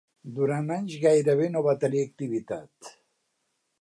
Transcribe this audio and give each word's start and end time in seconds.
Durant 0.37 0.71
anys 0.75 0.95
gairebé 1.03 1.49
no 1.57 1.63
va 1.67 1.77
tenir 1.85 2.01
activitat. 2.07 2.95